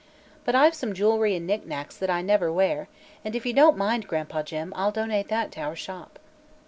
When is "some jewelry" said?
0.73-1.35